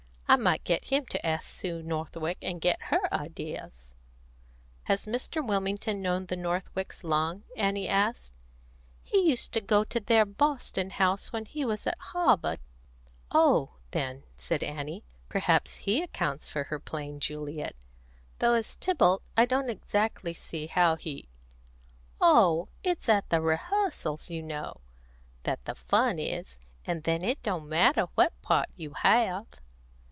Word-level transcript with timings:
I 0.27 0.37
might 0.37 0.63
get 0.63 0.85
him 0.85 1.05
to 1.07 1.25
ask 1.25 1.43
Sue 1.45 1.83
Northwick, 1.83 2.37
and 2.41 2.61
get 2.61 2.83
her 2.83 3.13
ideas." 3.13 3.95
"Has 4.83 5.05
Mr. 5.05 5.45
Wilmington 5.45 6.01
known 6.01 6.27
the 6.27 6.37
Northwicks 6.37 7.03
long?" 7.03 7.43
Annie 7.57 7.89
asked. 7.89 8.31
"He 9.03 9.17
used 9.27 9.51
to 9.51 9.59
go 9.59 9.83
to 9.83 9.99
their 9.99 10.23
Boston 10.23 10.91
house 10.91 11.33
when 11.33 11.43
he 11.43 11.65
was 11.65 11.85
at 11.85 11.97
Harvard." 11.99 12.61
"Oh, 13.31 13.71
then," 13.91 14.23
said 14.37 14.63
Annie, 14.63 15.03
"perhaps 15.27 15.79
he 15.79 16.01
accounts 16.01 16.47
for 16.49 16.63
her 16.63 16.79
playing 16.79 17.19
Juliet; 17.19 17.75
though, 18.39 18.53
as 18.53 18.77
Tybalt, 18.77 19.21
I 19.35 19.43
don't 19.43 19.65
see 19.67 19.73
exactly 19.73 20.67
how 20.67 20.95
he" 20.95 21.27
"Oh, 22.21 22.69
it's 22.85 23.09
at 23.09 23.29
the 23.31 23.41
rehearsals, 23.41 24.29
you 24.29 24.41
know, 24.41 24.79
that 25.43 25.65
the 25.65 25.75
fun 25.75 26.19
is, 26.19 26.57
and 26.87 27.03
then 27.03 27.21
it 27.21 27.43
don't 27.43 27.67
matter 27.67 28.05
what 28.15 28.41
part 28.41 28.69
you 28.77 28.93
have." 28.93 29.45